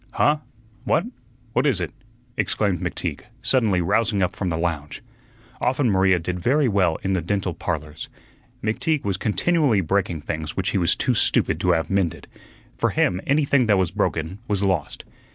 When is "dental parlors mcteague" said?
7.21-9.03